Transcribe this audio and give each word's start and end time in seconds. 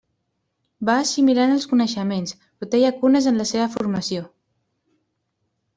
Va 0.89 0.95
assimilant 1.01 1.53
els 1.57 1.67
coneixements 1.73 2.35
però 2.41 2.73
té 2.73 2.81
llacunes 2.85 3.29
en 3.35 3.39
la 3.45 3.47
seva 3.53 3.71
formació. 3.79 4.29